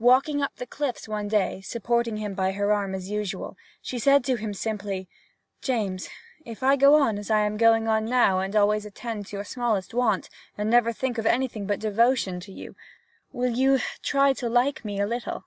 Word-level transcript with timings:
Walking 0.00 0.42
up 0.42 0.56
the 0.56 0.66
cliffs 0.66 1.06
one 1.06 1.28
day, 1.28 1.60
supporting 1.60 2.16
him 2.16 2.34
by 2.34 2.50
her 2.50 2.72
arm 2.72 2.96
as 2.96 3.10
usual, 3.10 3.56
she 3.80 3.96
said 3.96 4.24
to 4.24 4.34
him, 4.34 4.52
simply, 4.52 5.08
'James, 5.62 6.08
if 6.44 6.64
I 6.64 6.74
go 6.74 6.96
on 6.96 7.16
as 7.16 7.30
I 7.30 7.42
am 7.42 7.56
going 7.56 7.84
now, 7.84 8.40
and 8.40 8.56
always 8.56 8.84
attend 8.84 9.26
to 9.26 9.36
your 9.36 9.44
smallest 9.44 9.94
want, 9.94 10.30
and 10.56 10.68
never 10.68 10.92
think 10.92 11.16
of 11.16 11.26
anything 11.26 11.64
but 11.64 11.78
devotion 11.78 12.40
to 12.40 12.52
you, 12.52 12.74
will 13.30 13.52
you 13.52 13.78
try 14.02 14.32
to 14.32 14.48
like 14.48 14.84
me 14.84 14.98
a 14.98 15.06
little?' 15.06 15.44